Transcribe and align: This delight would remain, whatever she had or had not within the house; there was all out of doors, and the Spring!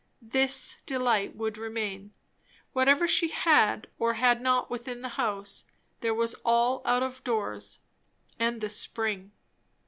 This 0.23 0.81
delight 0.87 1.35
would 1.35 1.59
remain, 1.59 2.15
whatever 2.73 3.07
she 3.07 3.27
had 3.27 3.85
or 3.99 4.15
had 4.15 4.41
not 4.41 4.67
within 4.67 5.03
the 5.03 5.09
house; 5.09 5.65
there 5.99 6.11
was 6.15 6.33
all 6.43 6.81
out 6.85 7.03
of 7.03 7.23
doors, 7.23 7.77
and 8.39 8.61
the 8.61 8.69
Spring! 8.71 9.31